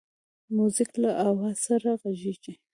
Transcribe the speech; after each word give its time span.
موزیک 0.55 0.91
له 1.01 1.09
آواز 1.27 1.57
سره 1.67 1.89
غږیږي. 2.01 2.53